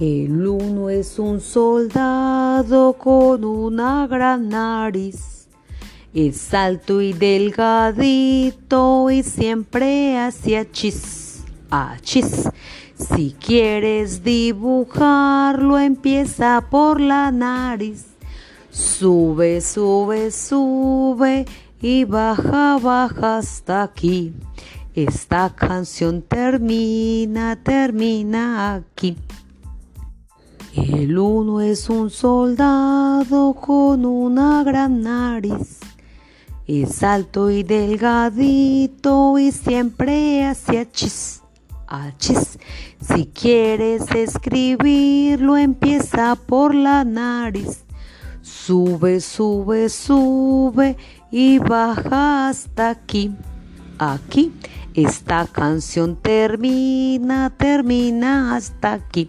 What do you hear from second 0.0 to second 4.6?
El uno es un soldado con una gran